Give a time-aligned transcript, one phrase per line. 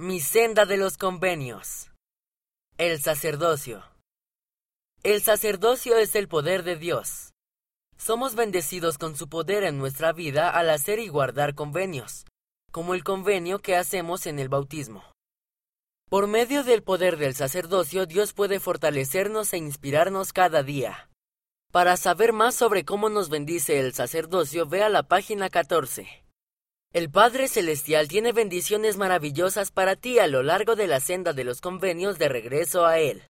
[0.00, 1.90] Mi senda de los convenios.
[2.76, 3.82] El sacerdocio.
[5.02, 7.32] El sacerdocio es el poder de Dios.
[7.96, 12.26] Somos bendecidos con su poder en nuestra vida al hacer y guardar convenios,
[12.70, 15.02] como el convenio que hacemos en el bautismo.
[16.08, 21.10] Por medio del poder del sacerdocio, Dios puede fortalecernos e inspirarnos cada día.
[21.72, 26.27] Para saber más sobre cómo nos bendice el sacerdocio, vea la página 14.
[26.94, 31.44] El Padre Celestial tiene bendiciones maravillosas para ti a lo largo de la senda de
[31.44, 33.24] los convenios de regreso a Él.